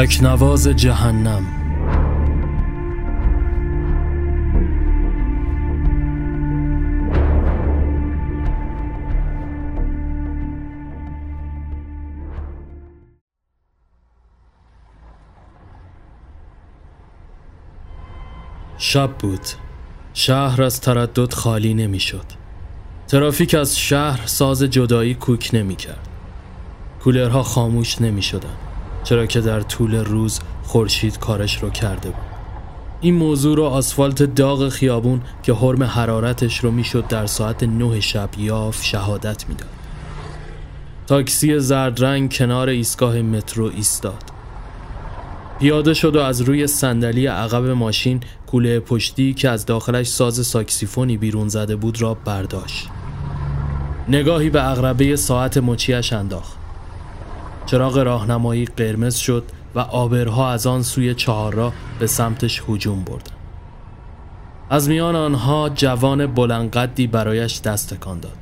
تکنواز 0.00 0.68
جهنم 0.68 1.46
شب 18.78 19.10
بود 19.18 19.40
شهر 20.14 20.62
از 20.62 20.80
تردد 20.80 21.32
خالی 21.32 21.74
نمی‌شد. 21.74 22.24
ترافیک 23.08 23.54
از 23.54 23.78
شهر 23.78 24.26
ساز 24.26 24.62
جدایی 24.62 25.14
کوک 25.14 25.50
نمی 25.52 25.76
کرد 25.76 26.08
کولرها 27.04 27.42
خاموش 27.42 28.00
نمی 28.00 28.22
شدن. 28.22 28.69
چرا 29.04 29.26
که 29.26 29.40
در 29.40 29.60
طول 29.60 29.94
روز 29.94 30.40
خورشید 30.62 31.18
کارش 31.18 31.62
رو 31.62 31.70
کرده 31.70 32.08
بود 32.08 32.30
این 33.00 33.14
موضوع 33.14 33.56
رو 33.56 33.64
آسفالت 33.64 34.22
داغ 34.22 34.68
خیابون 34.68 35.20
که 35.42 35.52
حرم 35.54 35.82
حرارتش 35.82 36.58
رو 36.58 36.70
می‌شد 36.70 37.06
در 37.06 37.26
ساعت 37.26 37.62
نه 37.62 38.00
شب 38.00 38.28
یاف 38.38 38.84
شهادت 38.84 39.48
می‌داد. 39.48 39.70
تاکسی 41.06 41.58
زرد 41.58 42.04
رنگ 42.04 42.32
کنار 42.32 42.68
ایستگاه 42.68 43.22
مترو 43.22 43.70
ایستاد. 43.74 44.24
پیاده 45.60 45.94
شد 45.94 46.16
و 46.16 46.20
از 46.20 46.40
روی 46.40 46.66
صندلی 46.66 47.26
عقب 47.26 47.66
ماشین 47.66 48.20
کوله 48.46 48.80
پشتی 48.80 49.34
که 49.34 49.48
از 49.48 49.66
داخلش 49.66 50.06
ساز 50.06 50.46
ساکسیفونی 50.46 51.16
بیرون 51.16 51.48
زده 51.48 51.76
بود 51.76 52.02
را 52.02 52.14
برداشت. 52.14 52.88
نگاهی 54.08 54.50
به 54.50 54.70
اغربه 54.70 55.16
ساعت 55.16 55.58
مچیش 55.58 56.12
انداخت. 56.12 56.59
چراغ 57.70 57.98
راهنمایی 57.98 58.64
قرمز 58.64 59.16
شد 59.16 59.44
و 59.74 59.78
آبرها 59.78 60.50
از 60.50 60.66
آن 60.66 60.82
سوی 60.82 61.14
چهار 61.14 61.54
را 61.54 61.72
به 61.98 62.06
سمتش 62.06 62.62
هجوم 62.68 63.04
بردن. 63.04 63.32
از 64.70 64.88
میان 64.88 65.16
آنها 65.16 65.68
جوان 65.68 66.26
بلندقدی 66.26 67.06
برایش 67.06 67.60
دست 67.60 67.94
تکان 67.94 68.20
داد. 68.20 68.36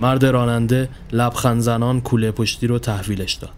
مرد 0.00 0.24
راننده 0.24 0.88
لبخند 1.12 1.60
زنان 1.60 2.00
کوله 2.00 2.30
پشتی 2.32 2.66
رو 2.66 2.78
تحویلش 2.78 3.34
داد. 3.34 3.52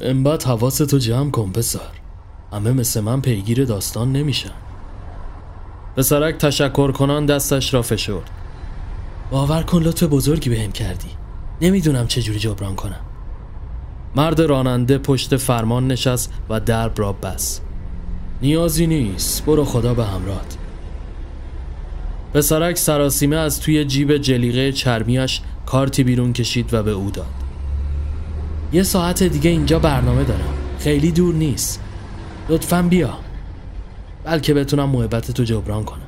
این 0.00 0.22
بعد 0.22 0.42
حواستو 0.42 0.98
جمع 0.98 1.30
کن 1.30 1.52
پسر. 1.52 1.80
همه 2.52 2.72
مثل 2.72 3.00
من 3.00 3.20
پیگیر 3.20 3.64
داستان 3.64 4.12
نمیشن. 4.12 4.54
پسرک 5.96 6.34
تشکر 6.34 6.92
کنان 6.92 7.26
دستش 7.26 7.74
را 7.74 7.82
فشرد. 7.82 8.30
باور 9.30 9.62
کن 9.62 9.82
لطف 9.82 10.02
بزرگی 10.02 10.50
بهم 10.50 10.72
کردی. 10.72 11.08
نمی‌دونم 11.60 12.06
چجوری 12.06 12.38
جبران 12.38 12.74
کنم. 12.74 13.00
مرد 14.16 14.40
راننده 14.40 14.98
پشت 14.98 15.36
فرمان 15.36 15.88
نشست 15.88 16.32
و 16.50 16.60
درب 16.60 16.92
را 16.96 17.12
بس 17.12 17.60
نیازی 18.42 18.86
نیست. 18.86 19.44
برو 19.44 19.64
خدا 19.64 19.94
به 19.94 20.04
همرات 20.04 20.56
پسرک 22.34 22.76
سراسیمه 22.76 23.36
از 23.36 23.60
توی 23.60 23.84
جیب 23.84 24.16
جلیقه 24.16 24.72
چرمیش 24.72 25.40
کارتی 25.66 26.04
بیرون 26.04 26.32
کشید 26.32 26.74
و 26.74 26.82
به 26.82 26.90
او 26.90 27.10
داد. 27.10 27.26
یه 28.72 28.82
ساعت 28.82 29.22
دیگه 29.22 29.50
اینجا 29.50 29.78
برنامه 29.78 30.24
دارم. 30.24 30.54
خیلی 30.78 31.12
دور 31.12 31.34
نیست. 31.34 31.82
لطفا 32.48 32.82
بیا. 32.82 33.18
بلکه 34.24 34.54
بتونم 34.54 34.88
محبت 34.88 35.30
تو 35.30 35.44
جبران 35.44 35.84
کنم. 35.84 36.06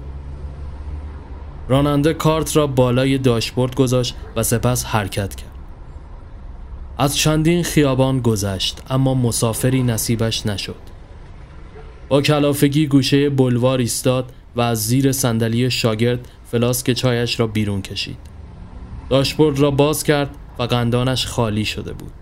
راننده 1.68 2.14
کارت 2.14 2.56
را 2.56 2.66
بالای 2.66 3.18
داشبورد 3.18 3.74
گذاشت 3.74 4.14
و 4.36 4.42
سپس 4.42 4.84
حرکت 4.84 5.34
کرد. 5.34 5.47
از 7.00 7.16
چندین 7.16 7.62
خیابان 7.62 8.20
گذشت 8.20 8.82
اما 8.90 9.14
مسافری 9.14 9.82
نصیبش 9.82 10.46
نشد. 10.46 10.74
با 12.08 12.22
کلافگی 12.22 12.86
گوشه 12.86 13.30
بلوار 13.30 13.78
ایستاد 13.78 14.32
و 14.56 14.60
از 14.60 14.86
زیر 14.86 15.12
صندلی 15.12 15.70
شاگرد 15.70 16.28
فلاسک 16.50 16.92
چایش 16.92 17.40
را 17.40 17.46
بیرون 17.46 17.82
کشید. 17.82 18.16
داشبورد 19.10 19.58
را 19.58 19.70
باز 19.70 20.04
کرد 20.04 20.30
و 20.58 20.62
قندانش 20.62 21.26
خالی 21.26 21.64
شده 21.64 21.92
بود. 21.92 22.12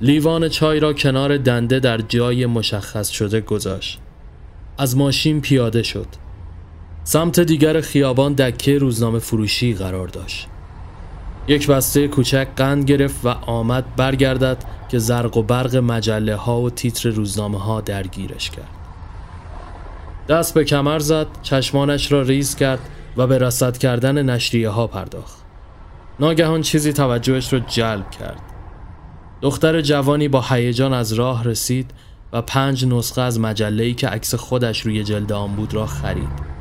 لیوان 0.00 0.48
چای 0.48 0.80
را 0.80 0.92
کنار 0.92 1.36
دنده 1.36 1.80
در 1.80 1.98
جای 1.98 2.46
مشخص 2.46 3.10
شده 3.10 3.40
گذاشت. 3.40 3.98
از 4.78 4.96
ماشین 4.96 5.40
پیاده 5.40 5.82
شد. 5.82 6.06
سمت 7.04 7.40
دیگر 7.40 7.80
خیابان 7.80 8.32
دکه 8.32 8.78
روزنامه 8.78 9.18
فروشی 9.18 9.74
قرار 9.74 10.08
داشت. 10.08 10.48
یک 11.48 11.66
بسته 11.66 12.08
کوچک 12.08 12.48
قند 12.56 12.84
گرفت 12.84 13.24
و 13.24 13.28
آمد 13.28 13.96
برگردد 13.96 14.64
که 14.88 14.98
زرق 14.98 15.36
و 15.36 15.42
برق 15.42 15.76
مجله 15.76 16.36
ها 16.36 16.60
و 16.60 16.70
تیتر 16.70 17.08
روزنامه 17.08 17.58
ها 17.58 17.80
درگیرش 17.80 18.50
کرد. 18.50 18.70
دست 20.28 20.54
به 20.54 20.64
کمر 20.64 20.98
زد 20.98 21.26
چشمانش 21.42 22.12
را 22.12 22.22
ریز 22.22 22.56
کرد 22.56 22.88
و 23.16 23.26
به 23.26 23.38
رصد 23.38 23.78
کردن 23.78 24.30
نشریه 24.30 24.68
ها 24.68 24.86
پرداخت. 24.86 25.42
ناگهان 26.20 26.62
چیزی 26.62 26.92
توجهش 26.92 27.52
را 27.52 27.58
جلب 27.58 28.10
کرد. 28.10 28.40
دختر 29.42 29.80
جوانی 29.80 30.28
با 30.28 30.40
هیجان 30.48 30.92
از 30.92 31.12
راه 31.12 31.44
رسید 31.44 31.90
و 32.32 32.42
پنج 32.42 32.86
نسخه 32.86 33.22
از 33.22 33.40
مجله‌ای 33.40 33.94
که 33.94 34.08
عکس 34.08 34.34
خودش 34.34 34.80
روی 34.80 35.04
جلد 35.04 35.32
آن 35.32 35.56
بود 35.56 35.74
را 35.74 35.86
خرید. 35.86 36.52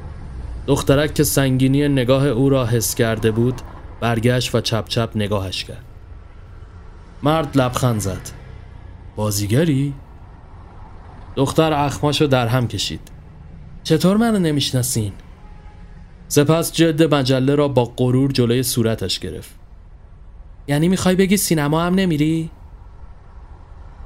دخترک 0.68 1.13
که 1.13 1.24
سنگینی 1.24 1.88
نگاه 1.88 2.28
او 2.28 2.50
را 2.50 2.66
حس 2.66 2.96
کرده 2.96 3.31
بود 3.31 3.62
برگشت 4.01 4.56
و 4.56 4.62
چپ 4.62 4.88
چپ 4.88 5.09
نگاهش 5.16 5.63
کرد. 5.63 5.85
مرد 7.23 7.57
لبخند 7.57 8.00
زد. 8.00 8.29
بازیگری؟ 9.16 9.94
دختر 11.35 11.73
اخماشو 11.73 12.28
در 12.28 12.47
هم 12.47 12.67
کشید. 12.67 13.12
چطور 13.84 14.17
منو 14.17 14.39
نمی‌شناسین؟ 14.39 15.13
سپس 16.28 16.72
جد 16.72 17.13
مجله 17.13 17.56
را 17.56 17.67
با 17.67 17.85
غرور 17.97 18.31
جلوی 18.31 18.63
صورتش 18.63 19.19
گرفت. 19.19 19.56
یعنی 20.68 20.88
می‌خوای 20.88 21.16
بگی 21.16 21.38
سینما 21.38 21.81
هم 21.81 21.95
نمیری؟ 21.95 22.50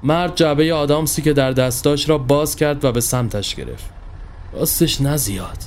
مرد 0.03 0.35
جعبه 0.35 0.73
آدامسی 0.73 1.21
که 1.21 1.33
در 1.33 1.51
دستاش 1.51 2.09
را 2.09 2.17
باز 2.17 2.55
کرد 2.55 2.85
و 2.85 2.91
به 2.91 3.01
سمتش 3.01 3.55
گرفت. 3.55 3.89
راستش 4.53 5.01
نزیاد 5.01 5.57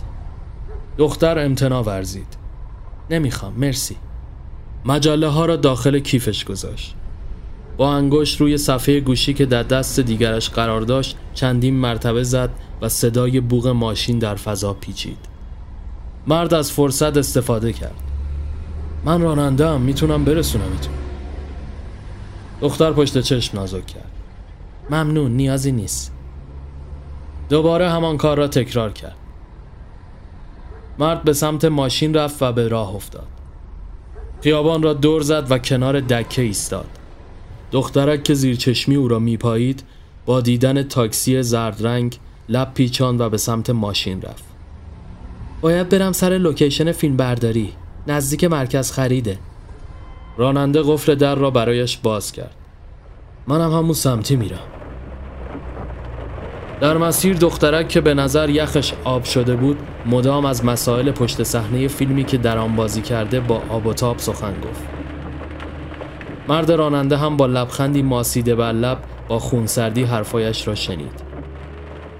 دختر 0.99 1.39
امتنا 1.39 1.83
ورزید. 1.83 2.37
نمی‌خوام 3.11 3.53
مرسی. 3.53 3.97
مجله 4.89 5.29
ها 5.29 5.47
را 5.47 5.57
داخل 5.57 5.99
کیفش 5.99 6.45
گذاشت. 6.45 6.95
با 7.77 7.95
انگشت 7.95 8.41
روی 8.41 8.59
صفحه 8.59 9.01
گوشی 9.01 9.35
که 9.35 9.47
در 9.47 9.63
دست 9.63 10.01
دیگرش 10.01 10.51
قرار 10.51 10.81
داشت 10.81 11.17
چندین 11.35 11.75
مرتبه 11.75 12.23
زد 12.23 12.51
و 12.83 12.89
صدای 12.89 13.41
بوغ 13.41 13.67
ماشین 13.67 14.19
در 14.19 14.35
فضا 14.35 14.73
پیچید. 14.73 15.19
مرد 16.27 16.55
از 16.55 16.73
فرصت 16.73 17.17
استفاده 17.17 17.73
کرد. 17.73 17.95
من 19.05 19.21
راننده 19.21 19.69
هم 19.69 19.81
می‌تونم 19.81 20.25
برسونم 20.25 20.73
ایتون 20.73 20.95
دختر 22.61 22.93
پشت 22.93 23.21
چشم 23.21 23.59
نازک 23.59 23.87
کرد. 23.87 24.13
ممنون 24.91 25.31
نیازی 25.31 25.73
نیست. 25.73 26.13
دوباره 27.49 27.91
همان 27.91 28.17
کار 28.17 28.37
را 28.39 28.49
تکرار 28.49 28.93
کرد. 28.93 29.17
مرد 30.99 31.23
به 31.23 31.33
سمت 31.33 31.65
ماشین 31.65 32.15
رفت 32.15 32.43
و 32.43 32.53
به 32.53 32.69
راه 32.69 32.95
افتاد. 32.95 33.38
خیابان 34.43 34.83
را 34.83 34.93
دور 34.93 35.23
زد 35.23 35.47
و 35.51 35.59
کنار 35.59 36.01
دکه 36.01 36.43
ایستاد. 36.43 36.87
دخترک 37.73 38.25
که 38.25 38.35
زیر 38.35 38.57
چشمی 38.57 38.95
او 38.95 39.09
را 39.09 39.19
میپایید 39.19 39.83
با 40.27 40.41
دیدن 40.41 40.83
تاکسی 40.83 41.43
زرد 41.43 41.87
رنگ 41.87 42.19
لب 42.49 42.75
پیچان 42.75 43.21
و 43.21 43.29
به 43.29 43.37
سمت 43.37 43.71
ماشین 43.71 44.23
رفت. 44.23 44.45
باید 45.61 45.89
برم 45.89 46.13
سر 46.13 46.31
لوکیشن 46.31 46.93
فیلم 46.93 47.17
برداری. 47.17 47.73
نزدیک 48.07 48.45
مرکز 48.45 48.93
خریده. 48.93 49.39
راننده 50.37 50.83
قفل 50.83 51.15
در 51.15 51.35
را 51.35 51.51
برایش 51.51 51.97
باز 51.97 52.33
کرد. 52.33 52.55
منم 53.47 53.73
هم 53.73 53.79
همون 53.79 53.95
سمتی 53.95 54.37
میرم. 54.37 54.78
در 56.81 56.97
مسیر 56.97 57.37
دخترک 57.37 57.89
که 57.89 58.01
به 58.01 58.15
نظر 58.15 58.51
یخش 58.51 58.93
آب 59.05 59.25
شده 59.25 59.57
بود 59.57 59.79
مدام 60.07 60.45
از 60.45 60.65
مسائل 60.65 61.11
پشت 61.11 61.43
صحنه 61.43 61.89
فیلمی 61.89 62.25
که 62.25 62.39
در 62.39 62.59
آن 62.59 62.77
بازی 62.77 63.03
کرده 63.03 63.41
با 63.41 63.63
آب 63.69 63.87
و 63.87 63.93
تاب 63.93 64.19
سخن 64.19 64.61
گفت. 64.61 64.83
مرد 66.49 66.73
راننده 66.73 67.17
هم 67.17 67.37
با 67.37 67.47
لبخندی 67.47 68.03
ماسیده 68.03 68.55
بر 68.55 68.73
لب 68.73 69.05
با 69.29 69.39
خونسردی 69.39 70.03
حرفایش 70.03 70.69
را 70.69 70.75
شنید. 70.75 71.23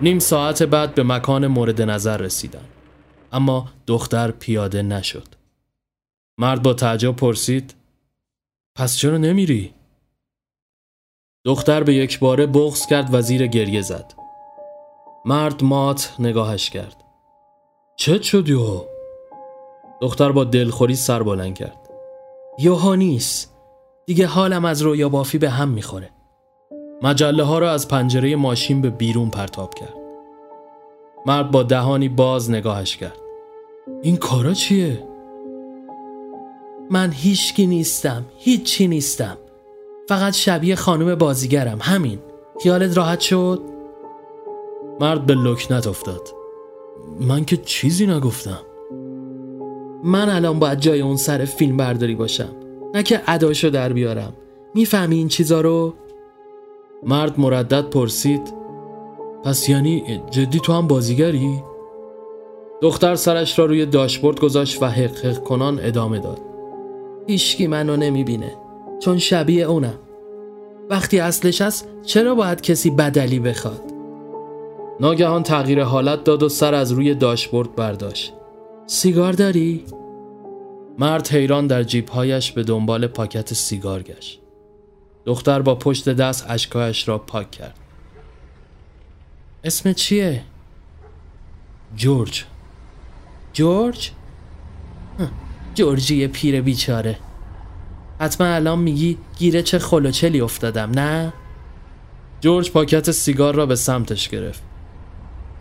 نیم 0.01 0.19
ساعت 0.19 0.63
بعد 0.63 0.95
به 0.95 1.03
مکان 1.03 1.47
مورد 1.47 1.83
نظر 1.83 2.17
رسیدن. 2.17 2.65
اما 3.33 3.69
دختر 3.87 4.31
پیاده 4.31 4.83
نشد. 4.83 5.29
مرد 6.39 6.63
با 6.63 6.75
تعجب 6.75 7.17
پرسید 7.17 7.75
پس 8.75 8.97
چرا 8.97 9.19
نمیری؟ 9.19 9.75
دختر 11.45 11.83
به 11.83 11.95
یک 11.95 12.19
باره 12.19 12.47
بغز 12.47 12.87
کرد 12.87 13.15
و 13.15 13.23
زیر 13.23 13.47
گریه 13.47 13.83
زد. 13.83 14.28
مرد 15.25 15.65
مات 15.65 16.15
نگاهش 16.19 16.71
کرد. 16.71 17.05
چه 17.97 18.23
شد؟ 18.23 18.47
دختر 20.01 20.33
با 20.33 20.45
دلخوری 20.45 20.95
سر 20.95 21.23
بلند 21.23 21.55
کرد. 21.55 21.91
یوها 22.59 22.95
نیست. 22.95 23.55
دیگه 24.07 24.27
حالم 24.27 24.65
از 24.65 24.83
رویا 24.83 25.09
بافی 25.09 25.39
به 25.39 25.51
هم 25.51 25.69
می‌خوره. 25.69 26.11
مجله 27.03 27.43
ها 27.43 27.59
را 27.59 27.71
از 27.71 27.89
پنجره 27.89 28.37
ماشین 28.37 28.81
به 28.81 28.91
بیرون 28.91 29.31
پرتاب 29.31 29.75
کرد. 29.75 29.95
مرد 31.27 31.51
با 31.51 31.63
دهانی 31.63 32.09
باز 32.09 32.51
نگاهش 32.51 32.97
کرد. 32.97 33.19
این 34.03 34.17
کارا 34.17 34.55
چیه؟ 34.55 35.09
من 36.91 37.11
هیچکی 37.13 37.67
نیستم. 37.67 38.25
هیچی 38.39 38.89
نیستم. 38.89 39.39
فقط 40.09 40.35
شبیه 40.35 40.77
خانم 40.77 41.15
بازیگرم. 41.15 41.79
همین. 41.81 42.19
خیالت 42.63 42.97
راحت 42.97 43.21
شد؟ 43.21 43.78
مرد 45.01 45.27
به 45.27 45.35
لکنت 45.35 45.87
افتاد. 45.87 46.29
من 47.21 47.45
که 47.45 47.57
چیزی 47.57 48.07
نگفتم. 48.07 48.59
من 50.05 50.29
الان 50.29 50.59
باید 50.59 50.81
جای 50.81 51.01
اون 51.01 51.17
سر 51.17 51.45
فیلم 51.45 51.77
برداری 51.77 52.15
باشم. 52.15 52.49
نه 52.95 53.03
که 53.03 53.21
اداشو 53.27 53.71
در 53.71 53.93
بیارم. 53.93 54.33
می‌فهمی 54.75 55.17
این 55.17 55.29
چیزا 55.29 55.61
رو؟ 55.61 55.95
مرد 57.03 57.41
مردد 57.41 57.91
پرسید. 57.91 58.55
پس 59.45 59.69
یعنی 59.69 60.23
جدی 60.31 60.61
تو 60.61 60.73
هم 60.73 60.87
بازیگری؟ 60.87 61.63
دختر 62.81 63.15
سرش 63.15 63.59
را 63.59 63.65
روی 63.65 63.87
داشبورد 63.87 64.41
گذاشت 64.41 64.83
و 64.83 64.87
حق 64.87 65.39
کنان 65.39 65.81
ادامه 65.83 66.19
داد. 66.19 66.41
هیچکی 67.27 67.67
منو 67.67 67.97
نمی‌بینه 67.97 68.53
چون 69.01 69.19
شبیه 69.19 69.65
اونم. 69.65 69.99
وقتی 70.91 71.19
اصلش 71.19 71.63
هست 71.63 71.89
چرا 72.03 72.35
باید 72.35 72.61
کسی 72.61 72.91
بدلی 72.91 73.41
بخواد؟ 73.41 73.98
ناگهان 75.01 75.43
تغییر 75.43 75.83
حالت 75.83 76.25
داد 76.25 76.43
و 76.43 76.49
سر 76.49 76.75
از 76.75 76.93
روی 76.93 77.15
داشبورد 77.15 77.77
برداشت 77.77 78.33
سیگار 78.87 79.33
داری؟ 79.33 79.85
مرد 80.99 81.29
حیران 81.29 81.67
در 81.67 81.83
جیبهایش 81.83 82.53
به 82.53 82.63
دنبال 82.63 83.07
پاکت 83.07 83.55
سیگار 83.55 84.03
گشت 84.03 84.41
دختر 85.25 85.63
با 85.63 85.75
پشت 85.75 86.09
دست 86.09 86.47
اشکایش 86.49 87.09
را 87.09 87.19
پاک 87.19 87.51
کرد 87.51 87.79
اسم 89.65 89.93
چیه؟ 89.93 90.43
جورج 91.97 92.45
جورج؟ 93.53 94.11
جورجی 95.75 96.27
پیر 96.27 96.61
بیچاره 96.61 97.19
حتما 98.21 98.47
الان 98.47 98.79
میگی 98.79 99.19
گیره 99.39 99.63
چه 99.63 99.79
خلوچلی 99.79 100.41
افتادم 100.41 100.91
نه؟ 100.91 101.33
جورج 102.41 102.71
پاکت 102.71 103.11
سیگار 103.11 103.55
را 103.55 103.67
به 103.67 103.77
سمتش 103.77 104.29
گرفت 104.29 104.68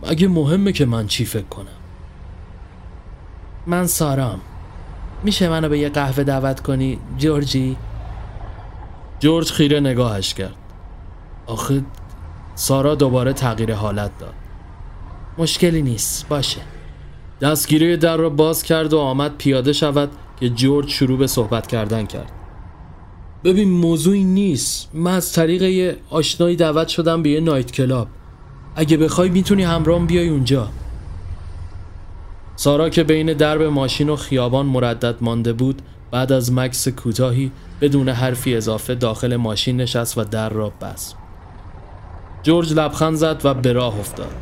مگه 0.02 0.28
مهمه 0.28 0.72
که 0.72 0.86
من 0.86 1.06
چی 1.06 1.24
فکر 1.24 1.46
کنم. 1.46 1.66
من 3.66 3.86
سارام. 3.86 4.40
میشه 5.22 5.48
منو 5.48 5.68
به 5.68 5.78
یه 5.78 5.88
قهوه 5.88 6.24
دعوت 6.24 6.60
کنی 6.60 6.98
جورجی؟ 7.18 7.76
جورج 9.20 9.50
خیره 9.52 9.80
نگاهش 9.80 10.34
کرد. 10.34 10.56
آخه 11.46 11.84
سارا 12.54 12.94
دوباره 12.94 13.32
تغییر 13.32 13.74
حالت 13.74 14.18
داد. 14.18 14.34
مشکلی 15.38 15.82
نیست 15.82 16.28
باشه. 16.28 16.60
دستگیره 17.40 17.96
در 17.96 18.16
را 18.16 18.30
باز 18.30 18.62
کرد 18.62 18.92
و 18.92 18.98
آمد 18.98 19.36
پیاده 19.36 19.72
شود 19.72 20.10
که 20.40 20.48
جورج 20.48 20.88
شروع 20.88 21.18
به 21.18 21.26
صحبت 21.26 21.66
کردن 21.66 22.06
کرد. 22.06 22.32
ببین 23.44 23.70
موضوعی 23.70 24.24
نیست. 24.24 24.90
من 24.94 25.14
از 25.14 25.32
طریق 25.32 25.62
یه 25.62 25.96
آشنایی 26.10 26.56
دعوت 26.56 26.88
شدم 26.88 27.22
به 27.22 27.30
یه 27.30 27.40
نایت 27.40 27.72
کلاب. 27.72 28.08
اگه 28.78 28.96
بخوای 28.96 29.28
می‌تونی 29.28 29.62
همراهم 29.62 30.06
بیای 30.06 30.28
اونجا. 30.28 30.68
سارا 32.56 32.88
که 32.88 33.04
بین 33.04 33.32
درب 33.32 33.62
ماشین 33.62 34.08
و 34.08 34.16
خیابان 34.16 34.66
مردد 34.66 35.14
مانده 35.20 35.52
بود 35.52 35.82
بعد 36.10 36.32
از 36.32 36.52
مکس 36.52 36.88
کوتاهی 36.88 37.52
بدون 37.80 38.08
حرفی 38.08 38.56
اضافه 38.56 38.94
داخل 38.94 39.36
ماشین 39.36 39.76
نشست 39.76 40.18
و 40.18 40.24
در 40.24 40.48
را 40.48 40.72
بست. 40.80 41.16
جورج 42.42 42.72
لبخند 42.72 43.14
زد 43.14 43.40
و 43.44 43.54
به 43.54 43.72
راه 43.72 43.98
افتاد. 43.98 44.34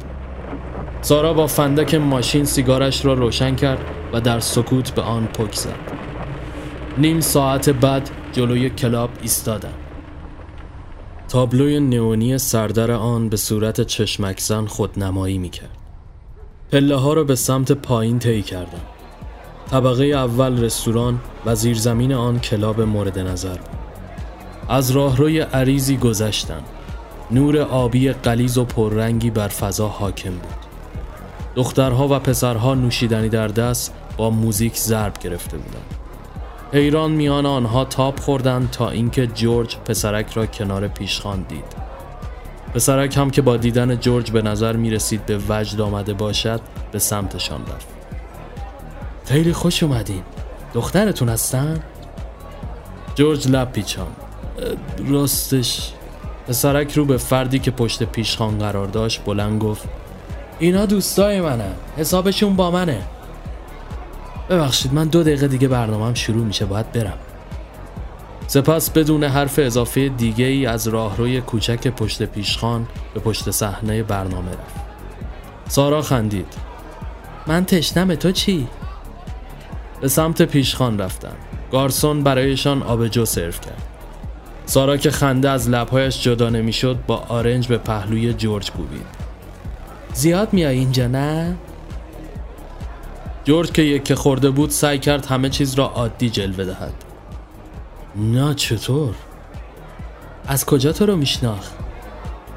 سارا 1.01 1.33
با 1.33 1.47
فندک 1.47 1.95
ماشین 1.95 2.45
سیگارش 2.45 3.05
را 3.05 3.15
روشن 3.15 3.55
کرد 3.55 3.79
و 4.13 4.21
در 4.21 4.41
سکوت 4.41 4.91
به 4.91 5.03
آن 5.03 5.27
پک 5.27 5.55
زد. 5.55 5.93
نیم 6.99 7.21
ساعت 7.21 7.71
بعد 7.71 8.11
جلوی 8.33 8.71
کلاب 8.71 9.11
ایستادم 9.23 9.86
تابلوی 11.29 11.81
نئونی 11.81 12.39
سردر 12.39 12.91
آن 12.91 13.29
به 13.29 13.37
صورت 13.37 13.81
چشمک 13.81 14.41
زن 14.41 14.67
خودنمایی 14.67 15.39
می‌کرد. 15.39 15.79
پله 16.73 16.97
ها 16.97 17.13
را 17.13 17.25
به 17.25 17.35
سمت 17.35 17.73
پایین 17.73 18.19
طی 18.19 18.43
کردم. 18.43 18.81
طبقه 19.71 20.05
اول 20.05 20.65
رستوران 20.65 21.21
و 21.47 21.55
زیرزمین 21.55 22.13
آن 22.13 22.41
کلاب 22.41 22.81
مورد 22.81 23.19
نظر 23.19 23.59
از 24.69 24.91
راهروی 24.91 25.41
عریضی 25.41 25.97
گذشتم. 25.97 26.63
نور 27.31 27.59
آبی 27.59 28.13
قلیز 28.13 28.59
و 28.59 28.65
پررنگی 28.65 29.31
بر 29.31 29.49
فضا 29.49 29.89
حاکم 29.89 30.31
بود. 30.31 30.67
دخترها 31.55 32.09
و 32.09 32.19
پسرها 32.19 32.75
نوشیدنی 32.75 33.29
در 33.29 33.49
دست 33.49 33.95
با 34.17 34.31
موزیک 34.31 34.77
ضرب 34.77 35.19
گرفته 35.19 35.57
بودند. 35.57 36.06
حیران 36.73 37.11
میان 37.11 37.47
آنها 37.47 37.85
تاب 37.85 38.21
خوردند 38.21 38.71
تا 38.71 38.91
اینکه 38.91 39.27
جورج 39.27 39.77
پسرک 39.77 40.33
را 40.33 40.47
کنار 40.47 40.89
پیشخان 40.89 41.43
دید. 41.49 41.87
پسرک 42.75 43.17
هم 43.17 43.31
که 43.31 43.43
با 43.43 43.57
دیدن 43.57 43.97
جورج 43.97 44.31
به 44.31 44.43
نظر 44.43 44.77
می 44.77 44.91
رسید 44.91 45.27
به 45.27 45.39
وجد 45.49 45.81
آمده 45.81 46.15
باشد 46.15 46.61
به 46.93 46.99
سمتشان 46.99 47.61
رفت. 47.61 47.89
خیلی 49.25 49.53
خوش 49.53 49.83
اومدین. 49.83 50.23
دخترتون 50.75 51.29
هستن؟ 51.29 51.81
جورج 53.15 53.49
لب 53.49 53.73
پیچان 53.73 54.09
راستش 55.09 55.93
پسرک 56.49 56.93
رو 56.93 57.05
به 57.05 57.17
فردی 57.17 57.59
که 57.59 57.71
پشت 57.71 58.03
پیشخان 58.03 58.59
قرار 58.59 58.87
داشت 58.87 59.25
بلند 59.25 59.63
گفت 59.63 59.89
اینا 60.59 60.87
دوستای 60.87 61.41
منه 61.41 61.71
حسابشون 61.97 62.57
با 62.57 62.71
منه. 62.71 63.03
ببخشید 64.51 64.95
من 64.95 65.09
دو 65.09 65.23
دقیقه 65.23 65.49
دیگه 65.49 65.69
برنامهم 65.69 66.15
شروع 66.15 66.45
میشه 66.45 66.65
باید 66.65 66.93
برم. 66.93 67.19
سپس 68.47 68.91
بدون 68.91 69.25
حرف 69.25 69.59
اضافه 69.59 70.09
دیگه 70.09 70.45
ای 70.45 70.67
از 70.67 70.89
راهروی 70.89 71.41
کوچک 71.41 71.89
پشت 71.89 72.23
پیشخان 72.23 72.87
به 73.15 73.21
پشت 73.21 73.51
صحنه 73.51 74.03
برنامه 74.03 74.51
رفت. 74.51 74.87
سارا 75.69 76.03
خندید. 76.03 76.55
من 77.47 77.65
تشنم 77.65 78.15
تو 78.15 78.33
چی؟ 78.33 78.69
به 80.01 80.09
سمت 80.09 80.43
پیشخان 80.43 80.99
رفتم. 80.99 81.37
گارسون 81.73 82.23
برایشان 82.23 82.83
آبجو 82.83 83.25
سرو 83.25 83.51
کرد. 83.53 83.83
سارا 84.67 84.97
که 84.97 85.11
خنده 85.11 85.51
از 85.51 85.69
لبهایش 85.69 86.23
جدا 86.23 86.49
نمی‌شد 86.49 86.99
با 87.07 87.17
آرنج 87.17 87.69
به 87.69 87.79
پهلوی 87.79 88.35
جورج 88.35 88.71
کوبید. 88.71 89.07
زیاد 90.15 90.49
میای 90.53 90.79
اینجا 90.79 91.07
نه؟ 91.07 91.57
جورج 93.47 93.73
که 93.73 93.83
یک 93.83 94.15
خورده 94.15 94.51
بود 94.51 94.71
سعی 94.71 94.99
کرد 94.99 95.27
همه 95.27 95.49
چیز 95.49 95.75
را 95.75 95.87
عادی 95.87 96.31
جلوه 96.31 96.65
دهد 96.65 96.95
نه 98.17 98.55
چطور؟ 98.55 99.15
از 100.47 100.67
کجا 100.67 100.93
تو 100.93 101.07
رو 101.07 101.17
میشناخت؟ 101.17 101.73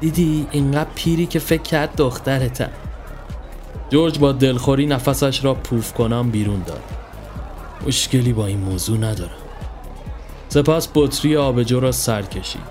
دیدی 0.00 0.46
اینقدر 0.50 0.90
پیری 0.94 1.26
که 1.26 1.38
فکر 1.38 1.62
کرد 1.62 1.96
دخترتم 1.96 2.70
جورج 3.90 4.18
با 4.18 4.32
دلخوری 4.32 4.86
نفسش 4.86 5.44
را 5.44 5.54
پوف 5.54 5.92
کنم 5.92 6.30
بیرون 6.30 6.62
داد 6.66 6.82
مشکلی 7.86 8.32
با 8.32 8.46
این 8.46 8.58
موضوع 8.58 8.98
ندارم 8.98 9.40
سپس 10.48 10.88
بطری 10.94 11.36
آبجو 11.36 11.80
را 11.80 11.92
سر 11.92 12.22
کشید 12.22 12.62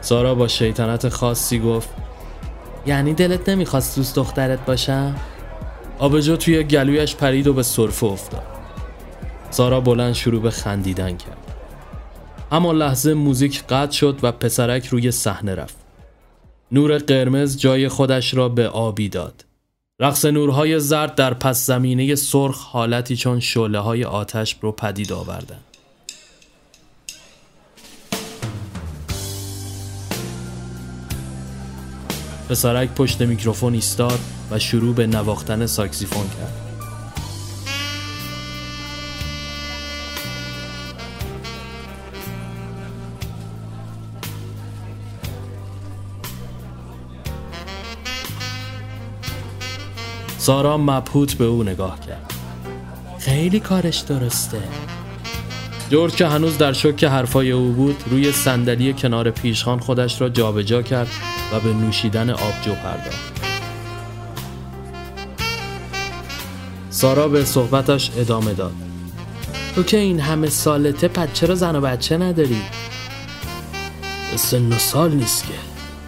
سارا 0.00 0.34
با 0.34 0.48
شیطنت 0.48 1.08
خاصی 1.08 1.58
گفت 1.58 1.88
یعنی 2.86 3.14
دلت 3.14 3.48
نمی‌خواست 3.48 3.96
دوست 3.96 4.16
دخترت 4.16 4.66
باشم؟ 4.66 5.14
آبجو 6.00 6.36
توی 6.36 6.62
گلویش 6.62 7.16
پرید 7.16 7.46
و 7.46 7.52
به 7.52 7.62
صرفه 7.62 8.06
افتاد. 8.06 8.42
سارا 9.50 9.80
بلند 9.80 10.14
شروع 10.14 10.42
به 10.42 10.50
خندیدن 10.50 11.16
کرد. 11.16 11.54
اما 12.52 12.72
لحظه 12.72 13.14
موزیک 13.14 13.64
قطع 13.64 13.92
شد 13.92 14.18
و 14.22 14.32
پسرک 14.32 14.86
روی 14.86 15.10
صحنه 15.10 15.54
رفت. 15.54 15.76
نور 16.72 16.98
قرمز 16.98 17.58
جای 17.58 17.88
خودش 17.88 18.34
را 18.34 18.48
به 18.48 18.68
آبی 18.68 19.08
داد. 19.08 19.44
رقص 20.00 20.24
نورهای 20.24 20.80
زرد 20.80 21.14
در 21.14 21.34
پس 21.34 21.66
زمینه 21.66 22.14
سرخ 22.14 22.66
حالتی 22.66 23.16
چون 23.16 23.40
شعله 23.40 23.78
های 23.78 24.04
آتش 24.04 24.56
رو 24.60 24.72
پدید 24.72 25.12
آوردند. 25.12 25.64
پسرک 32.48 32.88
پشت 32.88 33.22
میکروفون 33.22 33.74
ایستاد. 33.74 34.18
و 34.50 34.58
شروع 34.58 34.94
به 34.94 35.06
نواختن 35.06 35.66
ساکسیفون 35.66 36.24
کرد. 36.28 36.70
سارا 50.38 50.78
مبهوت 50.78 51.34
به 51.34 51.44
او 51.44 51.62
نگاه 51.62 52.00
کرد. 52.00 52.34
خیلی 53.18 53.60
کارش 53.60 53.98
درسته. 53.98 54.58
جورج 55.90 56.12
که 56.12 56.26
هنوز 56.26 56.58
در 56.58 56.72
شک 56.72 57.04
حرفای 57.04 57.50
او 57.50 57.72
بود 57.72 57.96
روی 58.10 58.32
صندلی 58.32 58.92
کنار 58.92 59.30
پیشخان 59.30 59.78
خودش 59.78 60.20
را 60.20 60.28
جابجا 60.28 60.82
کرد 60.82 61.08
و 61.52 61.60
به 61.60 61.72
نوشیدن 61.72 62.30
آبجو 62.30 62.74
پرداخت. 62.74 63.39
سارا 67.00 67.28
به 67.28 67.44
صحبتش 67.44 68.10
ادامه 68.16 68.54
داد. 68.54 68.72
تو 69.74 69.82
که 69.82 69.96
این 69.96 70.20
همه 70.20 70.48
سالته 70.48 71.08
پد 71.08 71.32
چرا 71.32 71.54
زن 71.54 71.76
و 71.76 71.80
بچه 71.80 72.18
نداری؟ 72.18 72.62
سن 74.36 74.72
و 74.72 74.78
سال 74.78 75.12
نیست 75.12 75.46
که. 75.46 75.52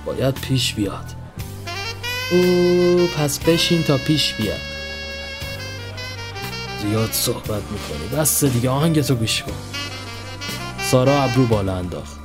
باید 0.06 0.34
پیش 0.34 0.74
بیاد. 0.74 1.04
او 2.30 3.08
پس 3.18 3.38
بشین 3.38 3.82
تا 3.82 3.96
پیش 3.96 4.34
بیاد. 4.34 4.60
زیاد 6.82 7.12
صحبت 7.12 7.62
می‌کنی. 7.62 8.20
بس 8.20 8.44
دیگه 8.44 8.70
آهنگتو 8.70 9.14
گوش 9.14 9.42
کن. 9.42 9.52
سارا 10.90 11.22
ابرو 11.22 11.46
بالا 11.46 11.76
انداخت. 11.76 12.16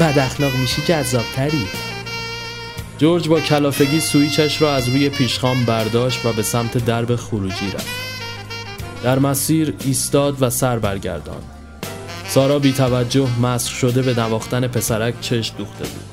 بد 0.00 0.18
اخلاق 0.18 0.54
میشی 0.56 0.82
جذابتری. 0.82 1.66
جورج 2.98 3.28
با 3.28 3.40
کلافگی 3.40 4.00
سویچش 4.00 4.62
را 4.62 4.74
از 4.74 4.88
روی 4.88 5.08
پیشخام 5.08 5.64
برداشت 5.64 6.26
و 6.26 6.32
به 6.32 6.42
سمت 6.42 6.78
درب 6.78 7.16
خروجی 7.16 7.70
رفت. 7.74 8.03
در 9.04 9.18
مسیر 9.18 9.74
ایستاد 9.84 10.42
و 10.42 10.50
سر 10.50 10.78
برگردان. 10.78 11.42
سارا 12.26 12.58
بی 12.58 12.72
توجه 12.72 13.40
مسخ 13.40 13.72
شده 13.72 14.02
به 14.02 14.20
نواختن 14.20 14.66
پسرک 14.66 15.20
چش 15.20 15.52
دوخته 15.58 15.84
بود. 15.84 16.04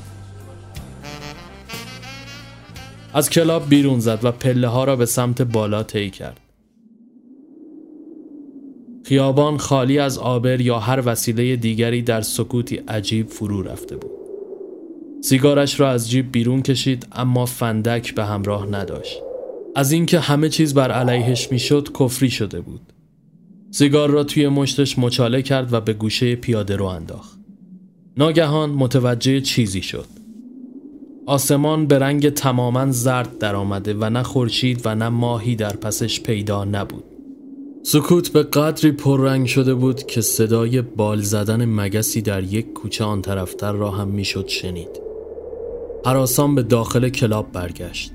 از 3.14 3.30
کلاب 3.30 3.68
بیرون 3.68 4.00
زد 4.00 4.24
و 4.24 4.32
پله 4.32 4.68
ها 4.68 4.84
را 4.84 4.96
به 4.96 5.06
سمت 5.06 5.42
بالا 5.42 5.82
طی 5.82 6.10
کرد. 6.10 6.40
خیابان 9.04 9.56
خالی 9.56 9.98
از 9.98 10.18
آبر 10.18 10.60
یا 10.60 10.78
هر 10.78 11.02
وسیله 11.06 11.56
دیگری 11.56 12.02
در 12.02 12.20
سکوتی 12.20 12.76
عجیب 12.76 13.28
فرو 13.28 13.62
رفته 13.62 13.96
بود. 13.96 14.10
سیگارش 15.22 15.80
را 15.80 15.90
از 15.90 16.10
جیب 16.10 16.32
بیرون 16.32 16.62
کشید 16.62 17.06
اما 17.12 17.46
فندک 17.46 18.14
به 18.14 18.24
همراه 18.24 18.66
نداشت. 18.66 19.31
از 19.76 19.92
اینکه 19.92 20.20
همه 20.20 20.48
چیز 20.48 20.74
بر 20.74 20.90
علیهش 20.90 21.52
می‌شد 21.52 21.88
کفری 21.98 22.30
شده 22.30 22.60
بود. 22.60 22.92
سیگار 23.70 24.10
را 24.10 24.24
توی 24.24 24.48
مشتش 24.48 24.98
مچاله 24.98 25.42
کرد 25.42 25.72
و 25.72 25.80
به 25.80 25.92
گوشه 25.92 26.36
پیاده 26.36 26.76
رو 26.76 26.84
انداخت. 26.84 27.38
ناگهان 28.16 28.70
متوجه 28.70 29.40
چیزی 29.40 29.82
شد. 29.82 30.06
آسمان 31.26 31.86
به 31.86 31.98
رنگ 31.98 32.28
تماما 32.28 32.92
زرد 32.92 33.38
درآمده 33.38 33.94
و 33.94 34.10
نه 34.10 34.22
خورشید 34.22 34.80
و 34.84 34.94
نه 34.94 35.08
ماهی 35.08 35.56
در 35.56 35.76
پسش 35.76 36.20
پیدا 36.20 36.64
نبود. 36.64 37.04
سکوت 37.82 38.28
به 38.28 38.42
قدری 38.42 38.92
پررنگ 38.92 39.46
شده 39.46 39.74
بود 39.74 40.06
که 40.06 40.20
صدای 40.20 40.82
بال 40.82 41.20
زدن 41.20 41.64
مگسی 41.64 42.22
در 42.22 42.42
یک 42.42 42.72
کوچه 42.72 43.04
آن 43.04 43.22
طرفتر 43.22 43.72
را 43.72 43.90
هم 43.90 44.08
می‌شد 44.08 44.48
شنید. 44.48 45.00
حراسان 46.06 46.54
به 46.54 46.62
داخل 46.62 47.08
کلاب 47.08 47.52
برگشت. 47.52 48.12